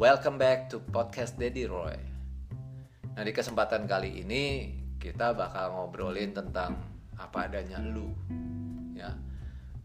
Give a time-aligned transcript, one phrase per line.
[0.00, 1.92] Welcome back to podcast Daddy Roy.
[3.12, 6.72] Nah di kesempatan kali ini kita bakal ngobrolin tentang
[7.20, 8.08] apa adanya lu,
[8.96, 9.12] ya.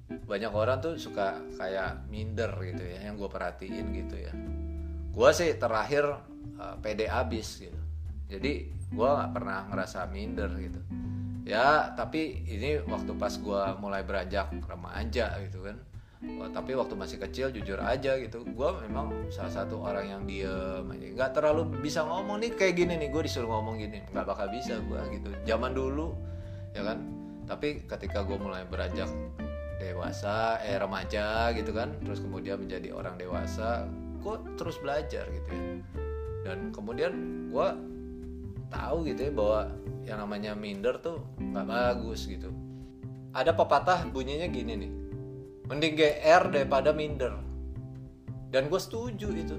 [0.07, 4.31] Banyak orang tuh suka kayak minder gitu ya, yang gue perhatiin gitu ya.
[5.11, 6.07] Gue sih terakhir
[6.63, 7.81] uh, pede abis gitu.
[8.31, 10.79] Jadi gue nggak pernah ngerasa minder gitu.
[11.43, 15.75] Ya tapi ini waktu pas gue mulai beranjak remaja gitu kan
[16.35, 18.43] Oh, tapi waktu masih kecil jujur aja gitu.
[18.43, 20.83] Gue memang salah satu orang yang aja.
[21.15, 23.09] Nggak terlalu bisa ngomong nih kayak gini nih.
[23.13, 24.03] Gue disuruh ngomong gini.
[24.11, 25.29] Nggak bakal bisa gue gitu.
[25.47, 26.11] Zaman dulu
[26.75, 26.97] ya kan?
[27.45, 29.07] Tapi ketika gue mulai beranjak
[29.75, 33.83] dewasa eh remaja gitu kan terus kemudian menjadi orang dewasa
[34.23, 35.63] gue terus belajar gitu ya.
[36.45, 37.13] Dan kemudian
[37.53, 37.67] gue
[38.73, 39.61] tahu gitu ya bahwa
[40.05, 42.51] yang namanya minder tuh nggak bagus gitu.
[43.35, 45.04] Ada pepatah bunyinya gini nih
[45.69, 47.33] mending GR daripada minder.
[48.53, 49.57] Dan gue setuju itu.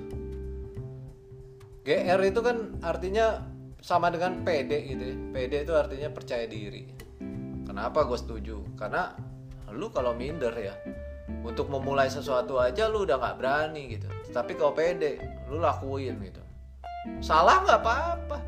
[1.86, 3.46] GR itu kan artinya
[3.78, 5.16] sama dengan PD gitu ya.
[5.30, 6.90] PD itu artinya percaya diri.
[7.66, 8.62] Kenapa gue setuju?
[8.74, 9.14] Karena
[9.74, 10.74] lu kalau minder ya
[11.42, 14.08] untuk memulai sesuatu aja lu udah nggak berani gitu.
[14.30, 15.18] Tapi kalau PD
[15.50, 16.42] lu lakuin gitu.
[17.22, 18.38] Salah nggak apa-apa.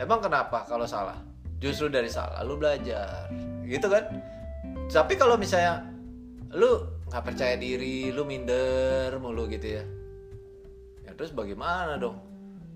[0.00, 1.20] Emang kenapa kalau salah?
[1.60, 3.28] Justru dari salah lu belajar.
[3.68, 4.04] Gitu kan?
[4.88, 5.84] Tapi kalau misalnya
[6.56, 9.84] lu nggak percaya diri lu minder mulu gitu ya.
[11.08, 12.20] Ya terus bagaimana dong?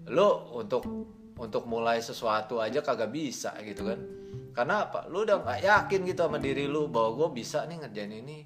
[0.09, 0.89] Lu untuk
[1.37, 4.01] untuk mulai sesuatu aja kagak bisa gitu kan.
[4.57, 5.09] Karena apa?
[5.13, 8.39] Lu udah nggak yakin gitu sama diri lu bahwa gue bisa nih ngerjain ini.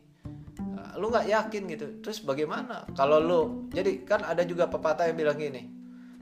[0.75, 1.87] Nah, lu nggak yakin gitu.
[2.03, 2.87] Terus bagaimana?
[2.95, 3.41] Kalau lu
[3.71, 5.71] jadi kan ada juga pepatah yang bilang gini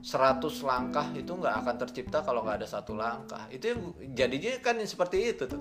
[0.05, 3.49] 100 langkah itu nggak akan tercipta kalau nggak ada satu langkah.
[3.49, 5.61] Itu jadinya kan seperti itu tuh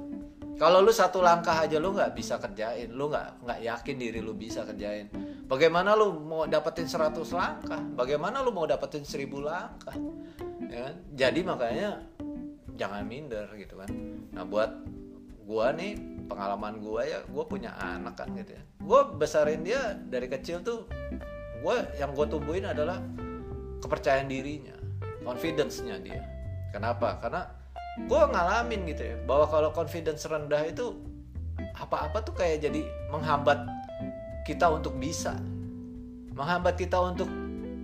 [0.53, 4.37] kalau lu satu langkah aja lu nggak bisa kerjain, lu nggak nggak yakin diri lu
[4.37, 5.09] bisa kerjain.
[5.49, 7.81] Bagaimana lu mau dapetin 100 langkah?
[7.97, 9.97] Bagaimana lu mau dapetin 1000 langkah?
[10.69, 10.95] Ya kan?
[11.13, 11.89] Jadi makanya
[12.77, 13.89] jangan minder gitu kan.
[14.33, 14.71] Nah buat
[15.43, 15.97] gua nih
[16.29, 18.63] pengalaman gua ya, gua punya anak kan gitu ya.
[18.79, 20.87] Gua besarin dia dari kecil tuh,
[21.65, 23.01] gua yang gua tumbuhin adalah
[23.83, 24.77] kepercayaan dirinya,
[25.27, 26.23] confidence-nya dia.
[26.71, 27.19] Kenapa?
[27.19, 27.62] Karena
[27.93, 30.97] gue ngalamin gitu ya bahwa kalau confidence rendah itu
[31.77, 32.81] apa-apa tuh kayak jadi
[33.13, 33.69] menghambat
[34.49, 35.37] kita untuk bisa.
[36.33, 37.29] Menghambat kita untuk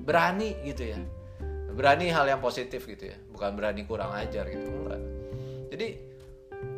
[0.04, 1.00] berani gitu ya.
[1.78, 5.02] Berani hal yang positif gitu ya bukan berani kurang ajar gitu enggak.
[5.70, 5.88] Jadi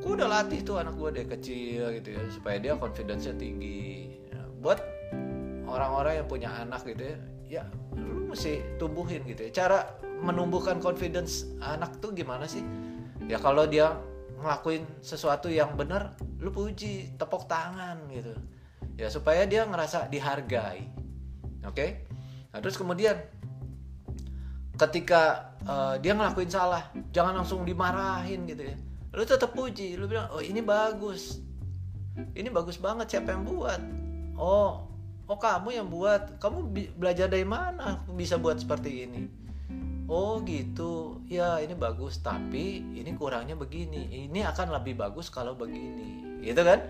[0.04, 4.12] gue udah latih tuh anak gue dari kecil gitu ya supaya dia confidence-nya tinggi.
[4.30, 4.78] Ya, buat
[5.66, 7.18] orang-orang yang punya anak gitu ya
[7.52, 7.64] ya
[7.96, 9.66] lu mesti tumbuhin gitu ya.
[9.66, 9.88] Cara
[10.22, 12.62] menumbuhkan confidence anak tuh gimana sih
[13.30, 13.98] ya kalau dia
[14.42, 18.34] ngelakuin sesuatu yang benar lu puji tepuk tangan gitu.
[18.98, 20.90] Ya supaya dia ngerasa dihargai.
[21.66, 21.74] Oke?
[21.74, 21.90] Okay?
[22.52, 23.16] nah terus kemudian
[24.76, 28.76] ketika uh, dia ngelakuin salah jangan langsung dimarahin gitu ya.
[29.14, 31.40] Lu tetap puji lu bilang oh ini bagus.
[32.36, 33.82] Ini bagus banget siapa yang buat?
[34.36, 34.90] Oh
[35.30, 36.42] oh kamu yang buat.
[36.42, 39.41] Kamu belajar dari mana bisa buat seperti ini
[40.12, 41.24] oh gitu.
[41.32, 44.28] Ya ini bagus tapi ini kurangnya begini.
[44.28, 46.44] Ini akan lebih bagus kalau begini.
[46.44, 46.84] Gitu kan?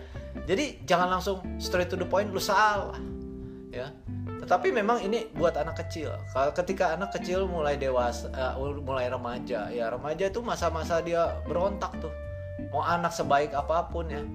[0.50, 2.98] Jadi jangan langsung straight to the point lu salah.
[3.70, 3.94] Ya.
[4.42, 6.18] Tetapi memang ini buat anak kecil.
[6.58, 12.12] Ketika anak kecil mulai dewasa uh, mulai remaja ya remaja itu masa-masa dia berontak tuh.
[12.74, 14.26] Mau anak sebaik apa pun ya.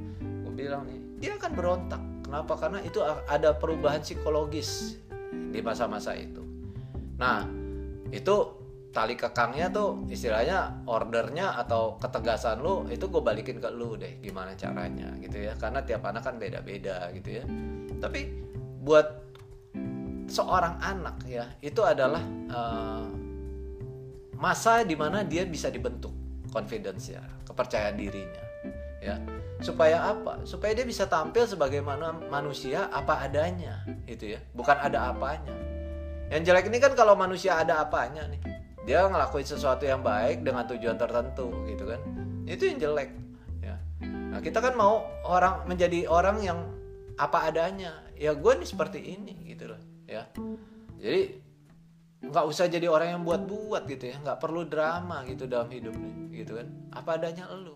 [0.46, 2.02] Gue bilang nih dia akan berontak.
[2.22, 2.54] Kenapa?
[2.54, 4.98] Karena itu ada perubahan psikologis
[5.30, 6.42] di masa-masa itu.
[7.18, 7.46] Nah
[8.14, 8.55] itu
[8.96, 14.56] tali kekangnya tuh istilahnya ordernya atau ketegasan lu itu gue balikin ke lu deh gimana
[14.56, 15.52] caranya gitu ya.
[15.60, 17.44] Karena tiap anak kan beda-beda gitu ya.
[18.00, 18.32] Tapi
[18.80, 19.04] buat
[20.32, 23.04] seorang anak ya itu adalah uh,
[24.40, 26.16] masa di mana dia bisa dibentuk
[26.48, 28.44] confidence ya kepercayaan dirinya
[29.04, 29.20] ya.
[29.60, 30.40] Supaya apa?
[30.48, 34.40] Supaya dia bisa tampil sebagaimana manusia apa adanya itu ya.
[34.56, 35.52] Bukan ada apanya.
[36.32, 38.55] Yang jelek ini kan kalau manusia ada apanya nih
[38.86, 42.00] dia ngelakuin sesuatu yang baik dengan tujuan tertentu gitu kan?
[42.46, 43.10] Itu yang jelek.
[43.58, 43.76] Ya.
[44.30, 46.58] Nah kita kan mau orang menjadi orang yang
[47.18, 48.06] apa adanya.
[48.14, 49.80] Ya gue nih seperti ini gitu loh.
[50.06, 50.30] Ya.
[51.02, 51.42] Jadi
[52.30, 54.22] nggak usah jadi orang yang buat-buat gitu ya.
[54.22, 56.70] Nggak perlu drama gitu dalam hidup nih gitu kan?
[56.94, 57.74] Apa adanya lu.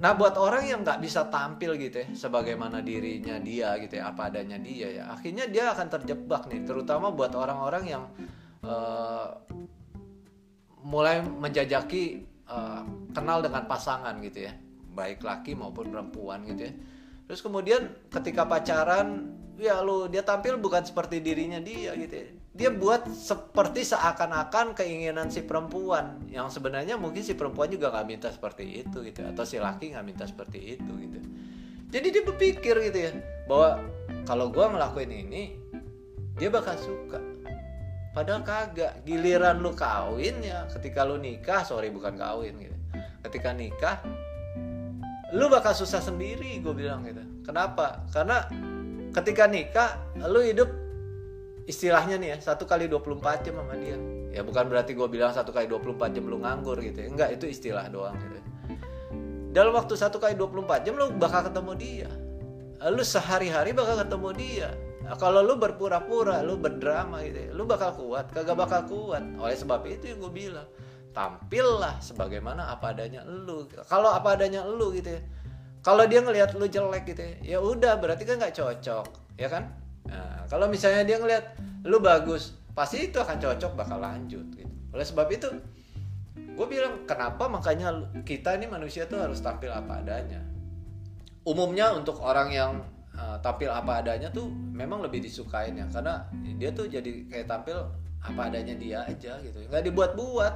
[0.00, 4.32] Nah buat orang yang nggak bisa tampil gitu ya sebagaimana dirinya dia gitu ya apa
[4.32, 6.64] adanya dia ya akhirnya dia akan terjebak nih.
[6.64, 8.08] Terutama buat orang-orang yang
[8.64, 9.36] uh,
[10.84, 14.52] mulai menjajaki uh, kenal dengan pasangan gitu ya.
[14.90, 16.72] Baik laki maupun perempuan gitu ya.
[17.30, 22.28] Terus kemudian ketika pacaran ya lu dia tampil bukan seperti dirinya dia gitu ya.
[22.50, 26.18] dia buat seperti seakan-akan keinginan si perempuan.
[26.26, 30.04] Yang sebenarnya mungkin si perempuan juga nggak minta seperti itu gitu atau si laki nggak
[30.04, 31.20] minta seperti itu gitu
[31.90, 33.12] jadi dia berpikir gitu ya
[33.50, 33.82] bahwa
[34.24, 35.42] kalau gua ngelakuin ini
[36.38, 37.18] dia bakal suka
[38.12, 39.02] padahal kagak.
[39.06, 42.76] Giliran lu kawin ya ketika lu nikah sorry bukan kawin gitu.
[43.26, 44.00] Ketika nikah
[45.30, 47.22] lu bakal susah sendiri gue bilang gitu.
[47.46, 48.02] Kenapa?
[48.10, 48.46] Karena
[49.14, 50.70] ketika nikah lu hidup
[51.70, 53.98] istilahnya nih ya satu kali 24 jam sama dia.
[54.30, 57.08] Ya bukan berarti gue bilang satu kali 24 jam lu nganggur gitu ya.
[57.10, 58.40] enggak itu istilah doang gitu
[59.50, 62.10] dalam waktu satu kali 24 jam lu bakal ketemu dia.
[62.80, 64.70] Lu sehari-hari bakal ketemu dia
[65.10, 69.26] nah, kalau lu berpura-pura lu berdrama gitu ya, lu bakal kuat kagak bakal kuat.
[69.42, 70.68] Oleh sebab itu yang gue bilang
[71.10, 73.66] tampillah sebagaimana apa adanya lu.
[73.90, 75.22] Kalau apa adanya lu gitu ya
[75.80, 79.06] kalau dia ngelihat lu jelek gitu ya, ya udah berarti kan nggak cocok
[79.40, 79.72] ya kan?
[80.04, 81.56] Nah, kalau misalnya dia ngelihat
[81.88, 84.74] lu bagus pasti itu akan cocok bakal lanjut gitu.
[84.92, 85.48] Oleh sebab itu
[86.36, 90.44] gue bilang kenapa makanya kita ini manusia tuh harus tampil apa adanya?
[91.48, 92.84] Umumnya untuk orang yang
[93.30, 96.26] uh, tampil apa adanya tuh memang lebih disukain ya karena
[96.58, 97.78] dia tuh jadi kayak tampil
[98.20, 99.58] apa adanya dia aja gitu.
[99.70, 100.54] Nggak dibuat-buat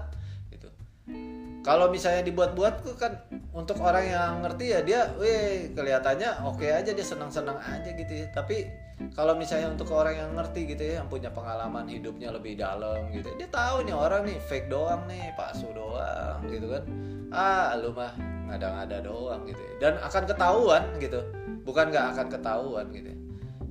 [1.64, 3.16] kalau misalnya dibuat-buat tuh kan
[3.56, 8.12] untuk orang yang ngerti ya dia weh kelihatannya oke okay aja dia senang-senang aja gitu
[8.12, 8.28] ya.
[8.36, 8.68] Tapi
[9.16, 13.32] kalau misalnya untuk orang yang ngerti gitu ya yang punya pengalaman hidupnya lebih dalam gitu
[13.40, 16.84] dia tahu nih orang nih fake doang nih palsu doang gitu kan.
[17.32, 18.12] Ah lu mah
[18.44, 19.72] ngada-ngada doang gitu ya.
[19.80, 21.20] dan akan ketahuan gitu
[21.64, 23.18] bukan nggak akan ketahuan gitu ya.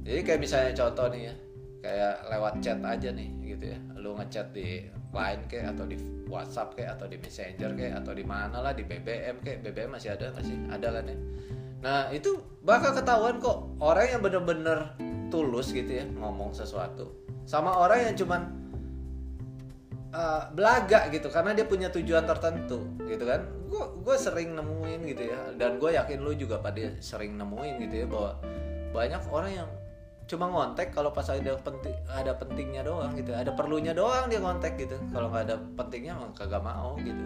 [0.04, 1.36] jadi kayak misalnya contoh nih ya
[1.84, 3.80] kayak lewat chat aja nih gitu ya.
[4.00, 5.98] Lu ngechat di line kayak atau di
[6.31, 10.16] WhatsApp kayak atau di Messenger kayak atau di mana lah di BBM kayak BBM masih
[10.16, 10.57] ada nggak sih?
[10.72, 11.18] Ada kan ya?
[11.84, 13.68] Nah itu bakal ketahuan kok.
[13.84, 14.96] Orang yang bener-bener
[15.28, 17.12] tulus gitu ya ngomong sesuatu.
[17.44, 18.62] Sama orang yang cuman
[20.13, 23.44] uh, belaga gitu karena dia punya tujuan tertentu gitu kan.
[23.68, 27.95] Gue gue sering nemuin gitu ya dan gue yakin lu juga pada sering nemuin gitu
[28.01, 28.31] ya bahwa
[28.94, 29.69] banyak orang yang
[30.24, 34.77] cuma ngontek kalau pas ada penting ada pentingnya doang gitu ada perlunya doang dia ngontek
[34.77, 34.95] gitu.
[35.12, 37.24] Kalau nggak ada pentingnya mah kagak mau gitu.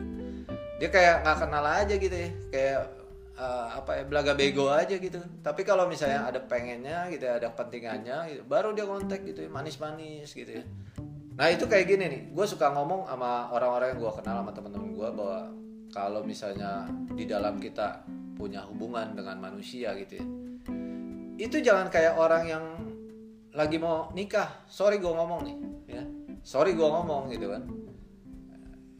[0.80, 2.80] Dia kayak nggak kenal aja gitu ya kayak
[3.38, 5.20] uh, apa ya belaga bego aja gitu.
[5.44, 10.32] Tapi kalau misalnya ada pengennya gitu ada pentingannya gitu, baru dia ngontek gitu ya manis-manis
[10.34, 10.66] gitu ya
[11.38, 12.22] nah itu kayak gini nih.
[12.34, 15.40] Gue suka ngomong sama orang-orang yang gue kenal sama temen-temen gue bahwa
[15.94, 18.02] kalau misalnya di dalam kita
[18.34, 20.26] punya hubungan dengan manusia gitu ya
[21.38, 22.66] itu jangan kayak orang yang
[23.54, 24.66] lagi mau nikah.
[24.66, 26.04] Sorry gue ngomong nih ya.
[26.42, 27.64] Sorry gue ngomong gitu kan.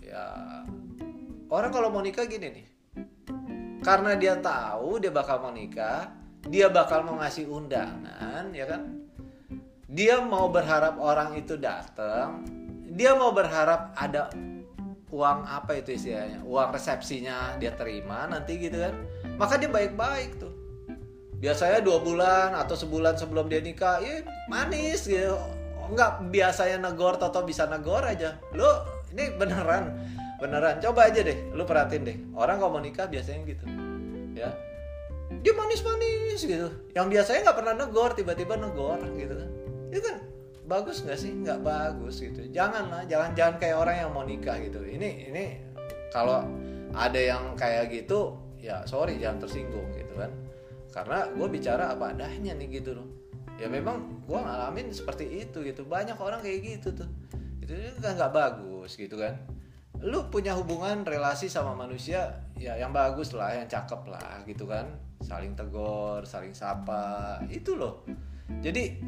[0.06, 0.26] Ya
[1.50, 2.68] orang kalau mau nikah gini nih.
[3.82, 6.14] Karena dia tahu dia bakal mau nikah
[6.48, 9.07] dia bakal mau ngasih undangan ya kan
[9.88, 12.44] dia mau berharap orang itu datang
[12.92, 14.28] dia mau berharap ada
[15.08, 18.96] uang apa itu istilahnya uang resepsinya dia terima nanti gitu kan.
[19.40, 20.52] Maka dia baik-baik tuh.
[21.38, 25.38] Biasanya dua bulan atau sebulan sebelum dia nikah ya manis gitu.
[25.94, 28.36] Nggak biasanya negor atau bisa negor aja.
[28.52, 28.84] Lo
[29.16, 29.96] ini beneran
[30.42, 30.84] beneran.
[30.84, 32.18] Coba aja deh lu perhatiin deh.
[32.36, 33.64] Orang kalau mau nikah biasanya gitu
[34.36, 34.52] ya.
[35.40, 36.68] Dia manis-manis gitu.
[36.92, 40.18] Yang biasanya nggak pernah negor tiba-tiba negor gitu kan itu kan?
[40.68, 41.32] Bagus nggak sih?
[41.32, 42.44] Nggak bagus gitu.
[42.52, 44.84] Jangan lah jangan jangan kayak orang yang mau nikah gitu.
[44.84, 45.46] Ini ini
[46.12, 46.44] kalau
[46.92, 50.32] ada yang kayak gitu ya sorry jangan tersinggung gitu kan.
[50.92, 53.08] Karena gue bicara apa adanya nih gitu loh.
[53.58, 55.88] Ya memang gue ngalamin seperti itu gitu.
[55.88, 57.10] Banyak orang kayak gitu tuh.
[57.64, 59.40] Itu kan nggak bagus gitu kan.
[60.04, 65.00] Lu punya hubungan relasi sama manusia ya yang bagus lah yang cakep lah gitu kan.
[65.24, 68.04] Saling tegur saling sapa itu loh.
[68.60, 69.00] Jadi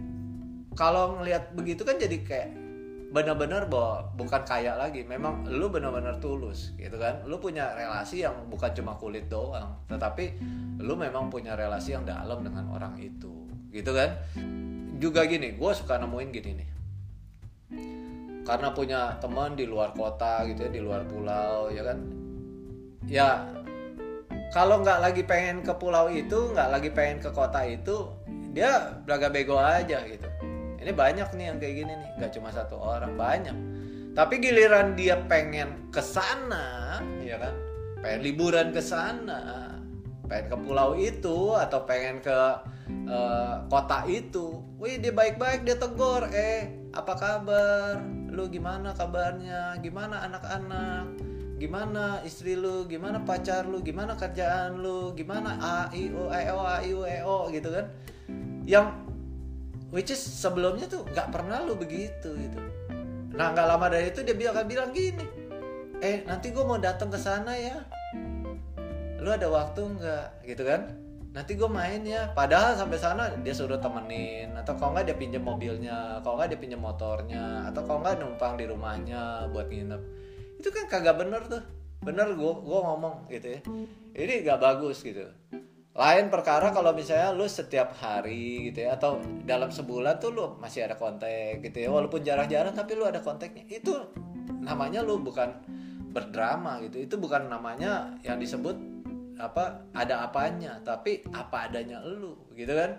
[0.79, 2.50] kalau ngelihat begitu kan jadi kayak
[3.12, 5.03] benar-benar bahwa bukan kaya lagi.
[5.03, 7.25] Memang lu benar-benar tulus gitu kan?
[7.27, 10.39] Lu punya relasi yang bukan cuma kulit doang tetapi
[10.79, 14.15] lu memang punya relasi yang dalam dengan orang itu gitu kan?
[15.03, 16.69] Juga gini gue suka nemuin gini nih.
[18.48, 22.00] Karena punya teman di luar kota gitu ya di luar pulau ya kan?
[23.03, 23.29] Ya
[24.55, 28.09] kalau nggak lagi pengen ke pulau itu nggak lagi pengen ke kota itu
[28.50, 30.38] dia belaga bego aja gitu
[30.79, 33.57] ini banyak nih yang kayak gini nih nggak cuma satu orang banyak.
[34.17, 37.55] Tapi giliran dia pengen ke sana ya kan?
[38.00, 39.79] Pengen liburan ke sana
[40.29, 42.39] pengen ke pulau itu atau pengen ke
[43.09, 44.62] uh, kota itu.
[44.77, 47.98] Wih dia baik-baik dia tegur eh apa kabar?
[48.29, 49.81] Lu gimana kabarnya?
[49.81, 51.17] Gimana anak-anak?
[51.59, 52.86] Gimana istri lu?
[52.88, 53.81] Gimana pacar lu?
[53.81, 55.12] Gimana kerjaan lu?
[55.17, 57.89] Gimana a i o e o a i u e o gitu kan?
[58.63, 59.09] Yang
[59.89, 62.60] which is sebelumnya tuh nggak pernah lu begitu gitu.
[63.34, 65.25] Nah nggak lama dari itu dia bilang bilang gini
[66.00, 67.77] eh nanti gue mau datang ke sana ya.
[69.19, 70.48] Lu ada waktu nggak?
[70.48, 70.96] Gitu kan.
[71.36, 72.31] Nanti gue main ya.
[72.31, 76.60] Padahal sampai sana dia suruh temenin atau kalau nggak dia pinjam mobilnya kalau nggak dia
[76.60, 80.01] pinjam motornya atau kalau nggak numpang di rumahnya buat nginep.
[80.63, 81.63] Itu kan kagak bener tuh.
[82.00, 83.60] Bener gue gue ngomong gitu ya.
[84.15, 85.27] Ini gak bagus gitu
[86.00, 90.88] lain perkara kalau misalnya lu setiap hari gitu ya atau dalam sebulan tuh lu masih
[90.88, 93.68] ada kontak gitu ya walaupun jarang-jarang tapi lu ada kontaknya.
[93.68, 94.08] Itu
[94.63, 95.60] namanya lu bukan
[96.15, 97.03] berdrama gitu.
[97.03, 98.79] Itu bukan namanya yang disebut
[99.44, 102.96] apa ada apanya tapi apa adanya lu gitu kan.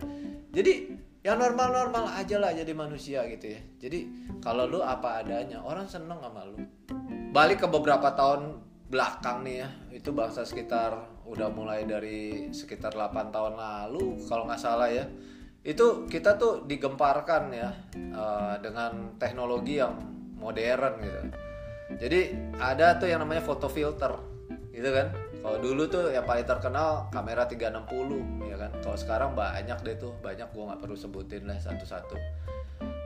[0.52, 0.92] Jadi
[1.24, 3.60] yang normal-normal aja lah jadi manusia gitu ya.
[3.80, 6.60] Jadi kalau lu apa adanya orang seneng sama lu.
[7.32, 8.60] Balik ke beberapa tahun
[8.92, 14.58] belakang nih ya itu bangsa sekitar udah mulai dari sekitar 8 tahun lalu kalau nggak
[14.58, 15.06] salah ya.
[15.62, 17.70] Itu kita tuh digemparkan ya
[18.16, 19.94] uh, dengan teknologi yang
[20.34, 21.20] modern gitu.
[22.00, 22.20] Jadi
[22.58, 24.18] ada tuh yang namanya foto filter
[24.74, 25.14] gitu kan?
[25.40, 28.70] Kalau dulu tuh yang paling terkenal kamera 360 ya kan?
[28.82, 32.16] Kalau sekarang banyak deh tuh banyak gua nggak perlu sebutin lah satu-satu.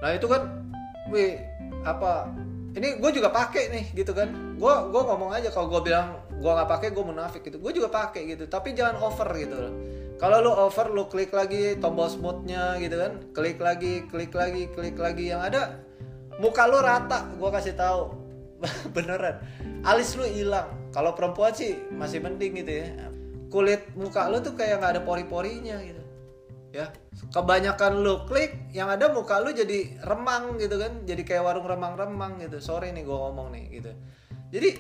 [0.01, 0.65] Nah itu kan
[1.13, 1.37] wih
[1.85, 2.33] apa
[2.75, 4.31] ini gue juga pakai nih gitu kan?
[4.59, 7.59] Gue gue ngomong aja kalau gue bilang gue nggak pakai gue munafik gitu.
[7.63, 9.57] Gue juga pakai gitu tapi jangan over gitu.
[9.57, 9.75] Loh
[10.15, 13.13] kalau lu over lu klik lagi tombol smoothnya gitu kan.
[13.35, 15.35] Klik lagi klik lagi klik lagi.
[15.35, 15.63] Yang ada
[16.39, 18.15] muka lu rata gue kasih tahu.
[18.95, 19.43] Beneran.
[19.83, 20.71] Alis lu hilang.
[20.95, 22.87] Kalau perempuan sih masih mending gitu ya.
[23.51, 26.03] Kulit muka lu tuh kayak nggak ada pori-porinya gitu.
[26.73, 26.91] Ya
[27.31, 31.03] kebanyakan lu klik yang ada muka lu jadi remang gitu kan.
[31.03, 32.63] Jadi kayak warung remang-remang gitu.
[32.63, 33.93] Sorry nih gue ngomong nih gitu.
[34.55, 34.71] Jadi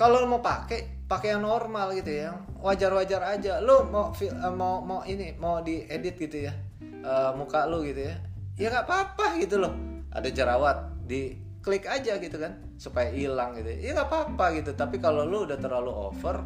[0.00, 2.36] kalau mau pakai pakai yang normal gitu ya.
[2.60, 3.58] Wajar-wajar aja.
[3.64, 6.54] Lu mau eh, mau mau ini mau diedit gitu ya.
[7.02, 8.14] Uh, muka lu gitu ya.
[8.60, 9.72] Ya nggak apa-apa gitu loh.
[10.12, 11.34] Ada jerawat di
[11.64, 13.72] klik aja gitu kan supaya hilang gitu.
[13.72, 14.76] Ya nggak apa-apa gitu.
[14.76, 16.44] Tapi kalau lu udah terlalu over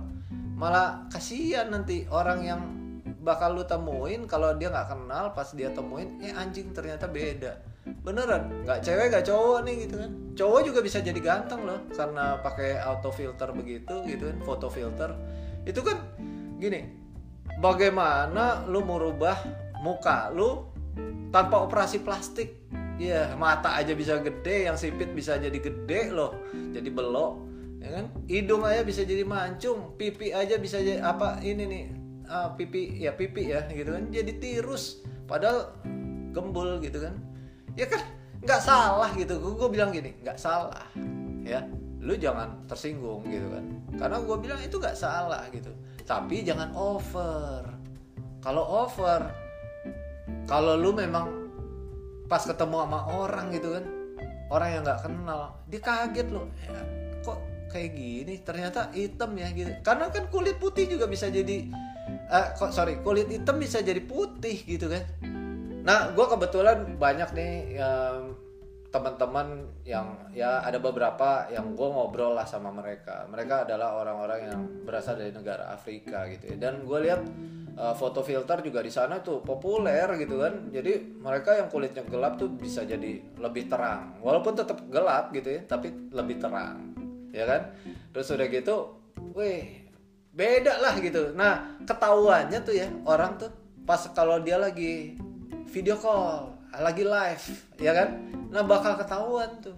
[0.56, 2.62] malah kasihan nanti orang yang
[3.22, 7.54] bakal lu temuin kalau dia nggak kenal pas dia temuin eh anjing ternyata beda.
[8.02, 10.10] Beneran nggak cewek nggak cowok nih gitu kan.
[10.34, 15.14] Cowok juga bisa jadi ganteng loh karena pakai auto filter begitu gitu kan foto filter.
[15.62, 16.02] Itu kan
[16.58, 16.90] gini
[17.62, 19.38] bagaimana lu merubah
[19.86, 20.66] muka lu
[21.30, 22.58] tanpa operasi plastik?
[23.00, 26.34] Ya mata aja bisa gede yang sipit bisa jadi gede loh
[26.74, 27.32] jadi belok
[27.78, 28.06] ya kan?
[28.26, 33.14] Hidung aja bisa jadi mancung pipi aja bisa jadi apa ini nih uh, pipi ya
[33.14, 34.04] pipi ya gitu kan.
[34.10, 35.02] Jadi tirus.
[35.26, 35.72] Padahal
[36.34, 37.14] gembul gitu kan.
[37.78, 38.02] Ya kan
[38.42, 39.38] nggak salah gitu.
[39.38, 40.86] Gue bilang gini nggak salah
[41.42, 41.64] ya.
[42.02, 43.64] Lu jangan tersinggung gitu kan.
[43.96, 45.70] Karena gue bilang itu nggak salah gitu.
[46.02, 47.62] Tapi jangan over.
[48.42, 49.42] Kalau over
[50.46, 51.30] kalau lu memang
[52.26, 53.84] pas ketemu sama orang gitu kan
[54.48, 56.46] orang yang nggak kenal dia kaget loh.
[56.68, 56.82] Ya,
[57.24, 57.38] kok
[57.72, 58.34] kayak gini?
[58.44, 59.72] Ternyata hitam ya gitu.
[59.80, 61.68] Karena kan kulit putih juga bisa jadi
[62.32, 65.04] uh, kok sorry kulit hitam bisa jadi putih gitu kan.
[65.84, 68.32] Nah gue kebetulan banyak nih um,
[68.92, 73.24] teman-teman yang ya ada beberapa yang gue ngobrol lah sama mereka.
[73.28, 76.56] Mereka adalah orang-orang yang berasal dari negara Afrika gitu ya.
[76.60, 77.24] Dan gue lihat
[77.80, 80.68] uh, foto filter juga di sana tuh populer gitu kan.
[80.68, 84.20] Jadi mereka yang kulitnya gelap tuh bisa jadi lebih terang.
[84.20, 86.92] Walaupun tetap gelap gitu ya tapi lebih terang.
[87.32, 87.72] Ya kan?
[88.12, 88.76] Terus udah gitu
[89.32, 89.81] weh
[90.32, 91.36] beda lah gitu.
[91.36, 93.52] Nah ketahuannya tuh ya orang tuh
[93.84, 95.16] pas kalau dia lagi
[95.68, 97.46] video call lagi live
[97.76, 98.08] ya kan?
[98.48, 99.76] Nah bakal ketahuan tuh.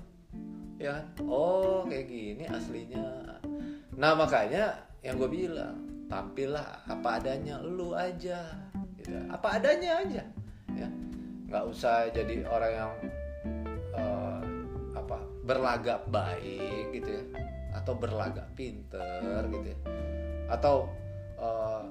[0.79, 1.07] Ya kan?
[1.27, 3.39] Oh kayak gini aslinya.
[3.99, 8.55] Nah makanya yang gue bilang tampillah apa adanya lu aja.
[8.99, 9.11] Gitu.
[9.27, 10.23] Apa adanya aja
[10.71, 10.89] ya.
[11.51, 12.93] Nggak usah jadi orang yang
[13.99, 14.43] uh,
[14.95, 17.25] apa berlagak baik gitu ya
[17.75, 19.79] atau berlagak pinter gitu ya
[20.49, 20.89] atau
[21.41, 21.85] uh,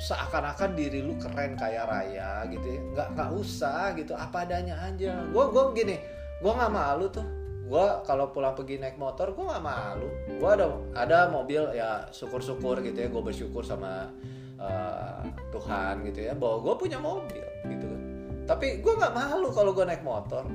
[0.00, 2.80] seakan-akan diri lu keren kaya raya gitu ya.
[2.96, 4.16] Nggak nggak usah gitu.
[4.16, 5.28] Apa adanya aja.
[5.28, 5.96] Gue gue gini
[6.40, 7.26] gue nggak malu tuh.
[7.70, 10.08] Gue kalau pulang pergi naik motor gue nggak malu.
[10.40, 13.08] Gue ada ada mobil ya syukur-syukur gitu ya.
[13.12, 14.08] Gue bersyukur sama
[14.56, 15.20] uh,
[15.52, 18.02] Tuhan gitu ya bahwa gue punya mobil gitu kan.
[18.48, 20.48] Tapi gue nggak malu kalau gue naik motor.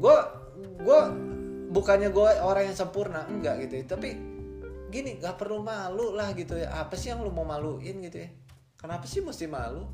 [0.00, 0.16] Gue
[0.80, 1.00] gue
[1.76, 3.84] bukannya gue orang yang sempurna enggak gitu ya.
[3.84, 4.33] Tapi
[4.94, 6.70] gini gak perlu malu lah gitu ya.
[6.70, 8.30] Apa sih yang lu mau maluin gitu ya?
[8.78, 9.90] Kenapa sih mesti malu?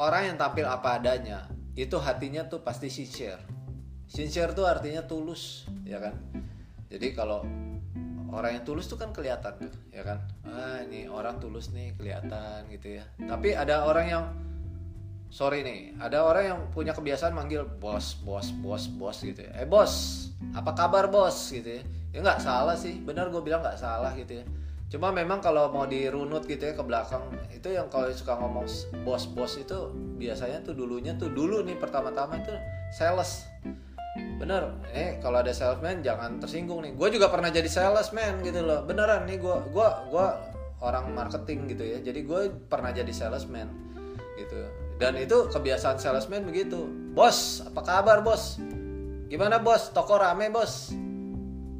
[0.00, 1.44] Orang yang tampil apa adanya
[1.76, 3.44] itu hatinya tuh pasti sincere.
[4.08, 6.16] Sincere tuh artinya tulus ya kan?
[6.88, 7.44] Jadi kalau
[8.32, 10.24] orang yang tulus tuh kan kelihatan ya kan?
[10.48, 13.04] Ah ini orang tulus nih kelihatan gitu ya.
[13.20, 14.24] Tapi ada orang yang
[15.28, 19.52] sorry nih ada orang yang punya kebiasaan manggil bos bos bos bos gitu ya.
[19.60, 20.26] Eh bos
[20.56, 24.38] apa kabar bos gitu ya ya nggak salah sih benar gue bilang nggak salah gitu
[24.38, 24.46] ya.
[24.86, 28.70] Cuma memang kalau mau dirunut gitu ya ke belakang itu yang kalau suka ngomong
[29.02, 32.54] bos bos itu biasanya tuh dulunya tuh dulu nih pertama-tama itu
[32.94, 33.50] sales.
[34.38, 36.94] Bener eh kalau ada salesman jangan tersinggung nih.
[36.94, 38.86] Gue juga pernah jadi salesman gitu loh.
[38.86, 40.38] Beneran nih gue gua gua
[40.78, 41.98] orang marketing gitu ya.
[41.98, 42.40] Jadi gue
[42.70, 43.66] pernah jadi salesman
[44.38, 44.54] gitu.
[45.02, 46.86] Dan itu kebiasaan salesman begitu.
[47.10, 48.62] Bos apa kabar bos?
[49.26, 49.90] Gimana bos?
[49.90, 51.02] Toko rame bos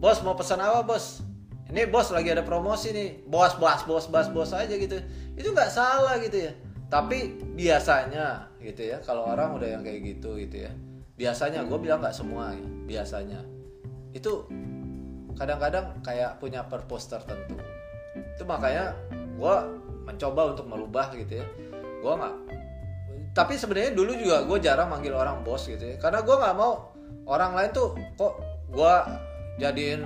[0.05, 1.25] bos mau pesan apa bos?
[1.73, 3.25] Ini bos lagi ada promosi nih.
[3.25, 5.01] Bos bos bos bos bos aja gitu.
[5.33, 6.53] Itu nggak salah gitu ya.
[6.93, 10.73] Tapi biasanya gitu ya kalau orang udah yang kayak gitu gitu ya.
[11.17, 13.41] Biasanya gue bilang nggak semua ya biasanya.
[14.13, 14.45] Itu
[15.41, 17.57] kadang-kadang kayak punya purpose tertentu.
[18.37, 18.93] Itu makanya
[19.41, 19.57] gue
[20.05, 21.47] mencoba untuk merubah gitu ya.
[22.05, 22.35] Gue nggak
[23.33, 25.97] tapi sebenarnya dulu juga gue jarang manggil orang bos gitu ya.
[25.97, 26.93] Karena gue nggak mau
[27.25, 28.37] orang lain tuh kok
[28.69, 28.95] gue
[29.59, 30.03] jadiin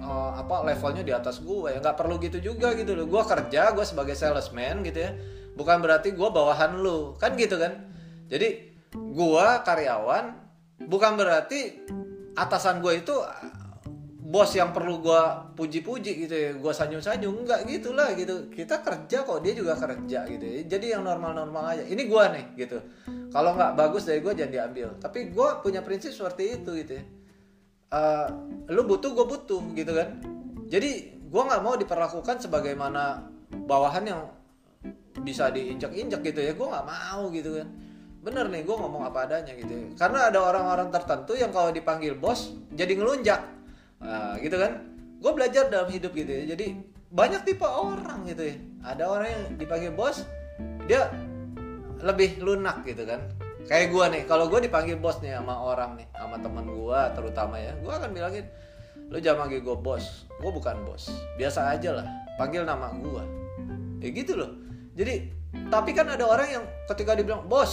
[0.00, 1.78] uh, apa levelnya di atas gue ya.
[1.78, 3.06] Nggak perlu gitu juga gitu loh.
[3.06, 5.12] Gue kerja gue sebagai salesman gitu ya.
[5.54, 7.14] Bukan berarti gue bawahan lu.
[7.20, 7.90] Kan gitu kan?
[8.30, 10.38] Jadi gua karyawan
[10.86, 11.82] bukan berarti
[12.38, 13.14] atasan gue itu
[14.30, 16.50] bos yang perlu gua puji-puji gitu ya.
[16.54, 17.42] Gua sanjung-sanjung.
[17.42, 18.46] Enggak gitulah gitu.
[18.54, 20.58] Kita kerja kok dia juga kerja gitu ya.
[20.70, 21.82] Jadi yang normal-normal aja.
[21.82, 22.78] Ini gua nih gitu.
[23.34, 24.94] Kalau nggak bagus dari gua jangan diambil.
[25.02, 27.04] Tapi gua punya prinsip seperti itu gitu ya
[27.90, 28.26] uh,
[28.70, 30.08] lu butuh gue butuh gitu kan.
[30.70, 33.26] Jadi gua nggak mau diperlakukan sebagaimana
[33.66, 34.20] bawahan yang
[35.22, 36.52] bisa diinjak-injak gitu ya.
[36.54, 37.68] Gua nggak mau gitu kan.
[38.20, 39.86] Bener nih gue ngomong apa adanya gitu ya.
[39.96, 43.40] karena ada orang-orang tertentu yang kalau dipanggil bos jadi ngelunjak.
[43.96, 44.84] Nah, gitu kan.
[45.20, 46.52] Gue belajar dalam hidup gitu ya.
[46.52, 48.56] Jadi banyak tipe orang gitu ya.
[48.84, 50.28] Ada orang yang dipanggil bos
[50.84, 51.08] dia
[52.04, 53.20] lebih lunak gitu kan
[53.68, 57.54] kayak gue nih kalau gue dipanggil bos nih sama orang nih sama teman gue terutama
[57.60, 58.46] ya gue akan bilangin
[59.10, 61.12] lu jangan manggil gue bos gue bukan bos.
[61.36, 62.06] Biasa aja lah
[62.40, 63.24] panggil nama gue
[64.00, 64.50] ya gitu loh.
[64.96, 65.28] Jadi
[65.68, 67.72] tapi kan ada orang yang ketika dibilang bos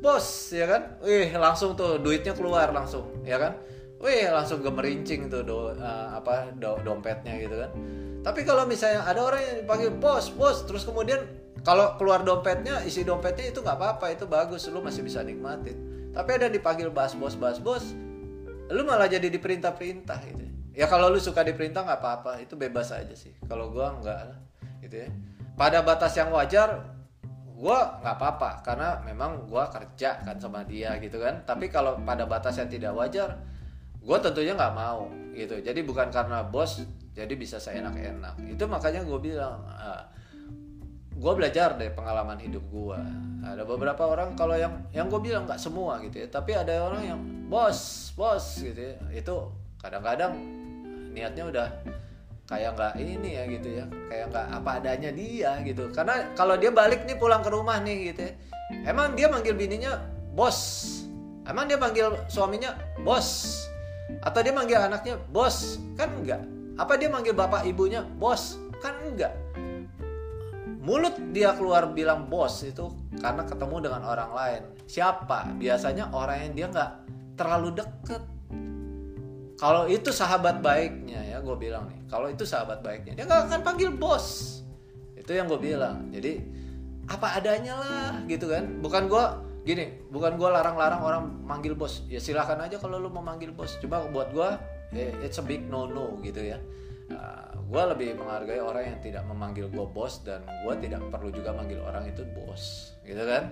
[0.00, 0.82] bos ya kan?
[1.04, 3.60] Wih langsung tuh duitnya keluar langsung ya kan?
[4.00, 7.70] Wih langsung gemerincing tuh do, uh, apa do, dompetnya gitu kan.
[8.20, 11.20] Tapi kalau misalnya ada orang yang dipanggil bos bos terus kemudian
[11.60, 15.76] kalau keluar dompetnya isi dompetnya itu nggak apa-apa itu bagus lu masih bisa nikmatin.
[16.10, 17.84] Tapi ada dipanggil bos bos bos bos
[18.70, 20.44] lu malah jadi diperintah-perintah gitu.
[20.72, 23.34] Ya kalau lu suka diperintah nggak apa-apa itu bebas aja sih.
[23.44, 24.18] Kalau gua nggak
[24.88, 25.08] gitu ya.
[25.58, 26.96] Pada batas yang wajar
[27.60, 31.44] gue nggak apa-apa karena memang gue kerja kan sama dia gitu kan.
[31.44, 33.36] Tapi kalau pada batas yang tidak wajar
[34.00, 35.60] gue tentunya nggak mau gitu.
[35.60, 40.08] Jadi bukan karena bos jadi bisa saya enak-enak itu makanya gue bilang ah,
[41.20, 43.00] gue belajar dari pengalaman hidup gue
[43.44, 47.02] ada beberapa orang kalau yang yang gue bilang nggak semua gitu ya tapi ada orang
[47.04, 48.96] yang bos bos gitu ya.
[49.12, 50.36] Itu kadang-kadang
[51.12, 51.68] niatnya udah
[52.48, 55.92] kayak nggak ini ya gitu ya kayak nggak apa adanya dia gitu.
[55.92, 58.32] Karena kalau dia balik nih pulang ke rumah nih gitu ya
[58.88, 60.00] emang dia manggil bininya
[60.32, 60.58] bos.
[61.44, 63.60] Emang dia manggil suaminya bos.
[64.24, 65.80] Atau dia manggil anaknya bos.
[65.96, 66.40] Kan enggak
[66.80, 69.36] apa dia manggil bapak ibunya bos kan enggak
[70.80, 72.88] mulut dia keluar bilang bos itu
[73.20, 74.62] karena ketemu dengan orang lain.
[74.88, 75.54] Siapa?
[75.60, 76.90] Biasanya orang yang dia nggak
[77.36, 78.22] terlalu deket.
[79.60, 82.00] Kalau itu sahabat baiknya ya gue bilang nih.
[82.08, 84.58] Kalau itu sahabat baiknya dia nggak akan panggil bos.
[85.12, 86.08] Itu yang gue bilang.
[86.08, 86.40] Jadi
[87.12, 88.80] apa adanya lah gitu kan.
[88.80, 89.24] Bukan gue
[89.60, 92.08] gini bukan gue larang-larang orang manggil bos.
[92.08, 93.76] Ya silahkan aja kalau lu mau manggil bos.
[93.84, 94.48] Cuma buat gue
[94.96, 96.58] eh, it's a big no no gitu ya
[97.14, 101.54] uh, gue lebih menghargai orang yang tidak memanggil gue bos dan gue tidak perlu juga
[101.54, 103.50] manggil orang itu bos gitu kan?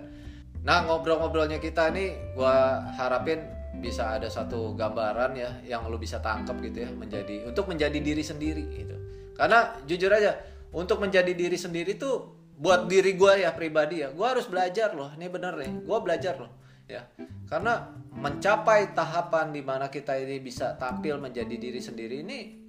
[0.67, 2.57] Nah ngobrol-ngobrolnya kita nih gue
[2.99, 3.47] harapin
[3.79, 8.25] bisa ada satu gambaran ya yang lu bisa tangkap gitu ya menjadi untuk menjadi diri
[8.27, 8.97] sendiri gitu.
[9.39, 10.35] Karena jujur aja
[10.75, 15.15] untuk menjadi diri sendiri tuh buat diri gue ya pribadi ya gue harus belajar loh.
[15.15, 16.51] Ini bener nih gue belajar loh
[16.91, 17.07] ya.
[17.47, 22.68] Karena mencapai tahapan di mana kita ini bisa tampil menjadi diri sendiri ini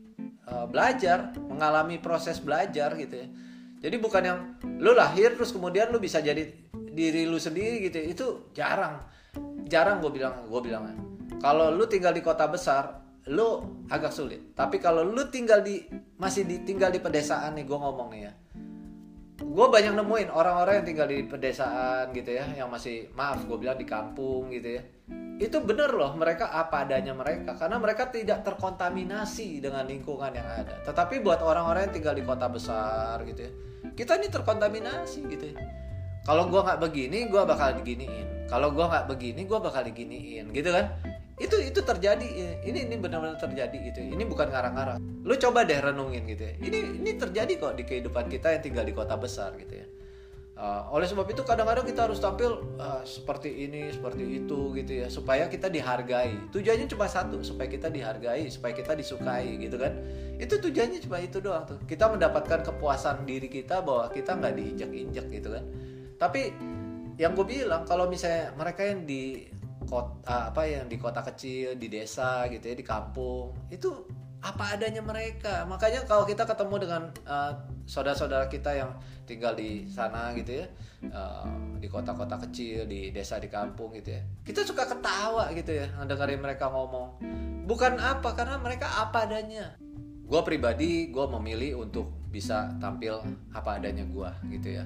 [0.49, 3.27] uh, belajar mengalami proses belajar gitu ya.
[3.79, 4.39] Jadi bukan yang
[4.81, 8.05] lu lahir terus kemudian lu bisa jadi diri lu sendiri gitu ya.
[8.11, 8.99] itu jarang.
[9.69, 10.83] Jarang gue bilang gue bilang
[11.39, 12.99] kalau lu tinggal di kota besar
[13.31, 14.51] lu agak sulit.
[14.57, 15.79] Tapi kalau lu tinggal di
[16.19, 18.33] masih di tinggal di pedesaan nih gue ngomong nih ya
[19.39, 23.79] gue banyak nemuin orang-orang yang tinggal di pedesaan gitu ya yang masih maaf gue bilang
[23.79, 24.83] di kampung gitu ya.
[25.39, 30.83] Itu bener loh mereka apa adanya mereka karena mereka tidak terkontaminasi dengan lingkungan yang ada.
[30.83, 33.53] Tetapi buat orang-orang yang tinggal di kota besar gitu ya
[33.99, 35.59] kita ini terkontaminasi gitu ya.
[36.23, 38.47] Kalau gua nggak begini gua bakal diginiin.
[38.47, 40.95] Kalau gua nggak begini gua bakal diginiin gitu kan
[41.39, 42.27] itu itu terjadi.
[42.67, 43.99] Ini ini benar-benar terjadi gitu.
[44.03, 44.99] Ini bukan ngarang-ngarang.
[45.23, 46.53] Lu coba deh renungin gitu ya.
[46.59, 49.87] Ini ini terjadi kok di kehidupan kita yang tinggal di kota besar gitu ya.
[50.59, 55.07] Uh, oleh sebab itu kadang-kadang kita harus tampil uh, seperti ini seperti itu gitu ya.
[55.07, 56.51] Supaya kita dihargai.
[56.51, 59.95] Tujuannya cuma satu supaya kita dihargai supaya kita disukai gitu kan.
[60.35, 61.79] Itu tujuannya cuma itu doang tuh.
[61.87, 65.63] Kita mendapatkan kepuasan diri kita bahwa kita nggak diinjak-injak gitu kan.
[66.19, 66.51] Tapi
[67.15, 69.47] yang gue bilang kalau misalnya mereka yang di
[69.89, 73.89] kota apa yang di kota kecil di desa gitu ya di kampung itu
[74.39, 75.67] apa adanya mereka.
[75.67, 77.51] Makanya kalau kita ketemu dengan uh,
[77.83, 78.95] saudara-saudara kita yang
[79.27, 80.65] tinggal di sana gitu ya
[81.13, 81.45] uh,
[81.77, 86.39] di kota-kota kecil di desa di kampung gitu ya kita suka ketawa gitu ya dengerin
[86.39, 87.19] mereka ngomong.
[87.69, 89.77] Bukan apa karena mereka apa adanya.
[90.25, 93.21] Gue pribadi gue memilih untuk bisa tampil
[93.53, 94.85] apa adanya gue gitu ya.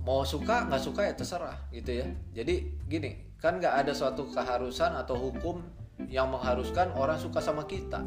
[0.00, 2.06] Mau suka nggak suka ya terserah gitu ya.
[2.32, 5.64] Jadi gini kan nggak ada suatu keharusan atau hukum
[6.08, 8.04] yang mengharuskan orang suka sama kita.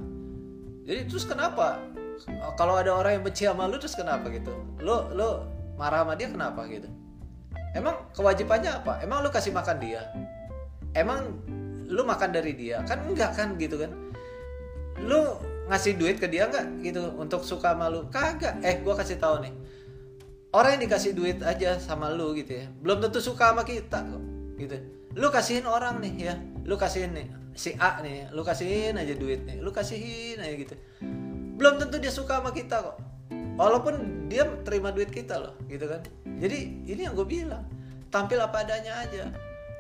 [0.86, 1.82] Jadi terus kenapa?
[2.56, 4.54] Kalau ada orang yang benci sama lu terus kenapa gitu?
[4.80, 6.90] Lo lo marah sama dia kenapa gitu?
[7.74, 9.02] Emang kewajibannya apa?
[9.02, 10.06] Emang lu kasih makan dia?
[10.94, 11.42] Emang
[11.90, 12.86] lu makan dari dia?
[12.86, 13.92] Kan enggak kan gitu kan?
[15.02, 15.42] Lu
[15.74, 18.06] ngasih duit ke dia enggak gitu untuk suka sama lu?
[18.14, 18.62] Kagak.
[18.62, 19.54] Eh gua kasih tahu nih.
[20.54, 24.24] Orang yang dikasih duit aja sama lu gitu ya belum tentu suka sama kita kok
[24.62, 24.78] gitu
[25.14, 26.36] lu kasihin orang nih ya.
[26.66, 28.30] Lu kasihin nih si A nih.
[28.34, 29.62] Lu kasihin aja duit nih.
[29.62, 30.76] Lu kasihin aja gitu.
[31.58, 32.98] Belum tentu dia suka sama kita kok.
[33.54, 36.02] Walaupun dia terima duit kita loh gitu kan.
[36.42, 37.66] Jadi ini yang gue bilang.
[38.10, 39.30] Tampil apa adanya aja.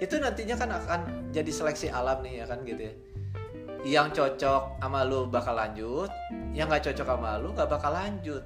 [0.01, 2.93] Itu nantinya kan akan jadi seleksi alam nih ya kan gitu ya.
[3.83, 6.07] Yang cocok sama lu bakal lanjut
[6.55, 8.41] yang nggak cocok sama lu nggak bakal lanjut.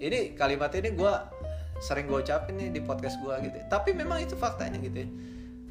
[0.00, 1.12] Ini kalimat ini gue
[1.80, 5.08] sering gue ucapin nih di podcast gue gitu tapi memang itu faktanya gitu ya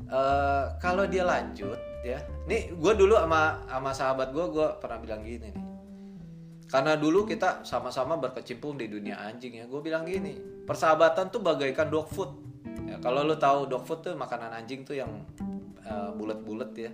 [0.10, 2.20] uh, kalau dia lanjut ya.
[2.50, 5.66] Nih gue dulu sama sama sahabat gue gue pernah bilang gini nih.
[6.70, 10.38] Karena dulu kita sama-sama berkecimpung di dunia anjing ya gue bilang gini
[10.70, 12.30] persahabatan tuh bagaikan dog food.
[12.86, 15.10] Ya, kalau lo tahu dog food tuh makanan anjing tuh yang
[15.86, 16.92] uh, bulat-bulat ya.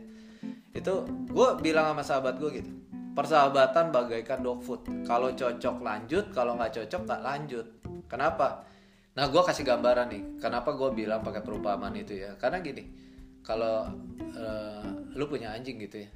[0.72, 2.72] Itu gue bilang sama sahabat gue gitu
[3.16, 4.84] persahabatan bagaikan dog food.
[5.08, 7.66] Kalau cocok lanjut kalau nggak cocok tak lanjut.
[8.12, 8.68] Kenapa
[9.16, 12.36] nah gue kasih gambaran nih kenapa gue bilang pakai perumpamaan itu ya?
[12.36, 12.84] Karena gini
[13.40, 13.88] kalau
[14.36, 14.84] uh,
[15.16, 16.10] lu punya anjing gitu ya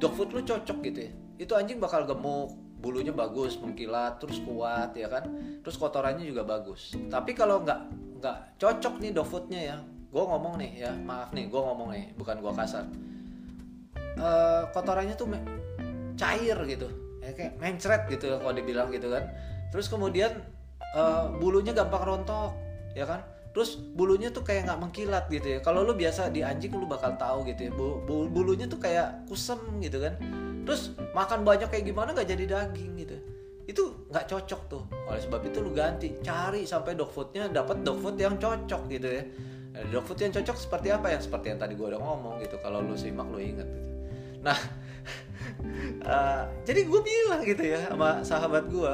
[0.00, 4.96] dog food lu cocok gitu ya itu anjing bakal gemuk bulunya bagus mengkilat terus kuat
[4.96, 5.28] ya kan?
[5.60, 6.96] Terus kotorannya juga bagus.
[7.12, 7.80] Tapi kalau nggak
[8.20, 9.76] nggak cocok nih dog foodnya ya
[10.10, 12.84] gue ngomong nih ya maaf nih gue ngomong nih bukan gue kasar.
[14.20, 15.28] Uh, kotorannya tuh
[16.18, 16.88] cair gitu
[17.20, 19.28] ya kayak mencret gitu kalau dibilang gitu kan.
[19.70, 20.40] Terus kemudian
[20.94, 22.54] uh, bulunya gampang rontok
[22.94, 23.22] ya kan?
[23.50, 25.58] Terus bulunya tuh kayak nggak mengkilat gitu ya.
[25.58, 27.72] Kalau lu biasa di anjing lu bakal tahu gitu ya.
[27.74, 30.14] Bulu, bulunya tuh kayak kusem gitu kan.
[30.62, 33.16] Terus makan banyak kayak gimana nggak jadi daging gitu.
[33.66, 34.82] Itu nggak cocok tuh.
[35.10, 39.08] Oleh sebab itu lu ganti cari sampai dog foodnya dapat dog food yang cocok gitu
[39.10, 39.22] ya.
[39.70, 42.54] Nah, dog food yang cocok seperti apa yang seperti yang tadi gue udah ngomong gitu
[42.62, 43.90] kalau lu simak lu inget gitu.
[44.46, 44.58] Nah
[46.06, 48.92] uh, jadi gue bilang gitu ya sama sahabat gue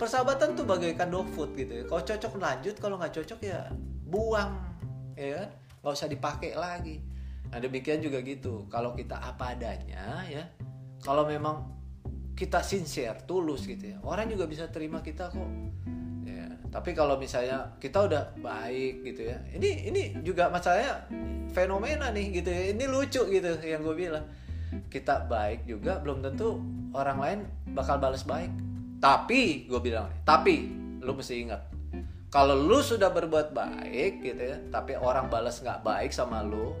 [0.00, 1.84] persahabatan tuh bagaikan dog food gitu ya.
[1.84, 3.68] Kalau cocok lanjut, kalau nggak cocok ya
[4.08, 4.56] buang,
[5.12, 5.48] ya kan?
[5.84, 7.04] Nggak usah dipakai lagi.
[7.52, 8.64] Nah demikian juga gitu.
[8.72, 10.48] Kalau kita apa adanya ya,
[11.04, 11.68] kalau memang
[12.32, 15.50] kita sincere, tulus gitu ya, orang juga bisa terima kita kok.
[16.24, 21.04] Ya, tapi kalau misalnya kita udah baik gitu ya, ini ini juga masalahnya
[21.52, 22.72] fenomena nih gitu ya.
[22.72, 24.24] Ini lucu gitu yang gue bilang.
[24.88, 26.56] Kita baik juga belum tentu
[26.96, 27.38] orang lain
[27.74, 28.69] bakal balas baik
[29.00, 30.68] tapi gue bilang, tapi
[31.00, 31.64] lu mesti ingat,
[32.28, 36.76] kalau lu sudah berbuat baik gitu ya, tapi orang balas nggak baik sama lu,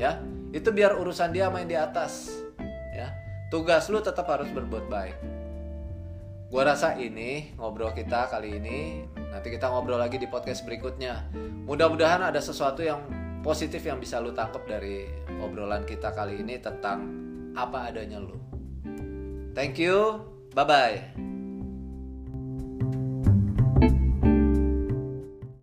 [0.00, 0.18] ya
[0.50, 2.32] itu biar urusan dia main di atas,
[2.96, 3.12] ya
[3.52, 5.16] tugas lu tetap harus berbuat baik.
[6.46, 11.28] Gue rasa ini ngobrol kita kali ini, nanti kita ngobrol lagi di podcast berikutnya.
[11.66, 13.02] Mudah-mudahan ada sesuatu yang
[13.42, 15.10] positif yang bisa lu tangkap dari
[15.42, 17.02] obrolan kita kali ini tentang
[17.58, 18.38] apa adanya lu.
[19.58, 20.35] Thank you.
[20.56, 21.35] Bye bye.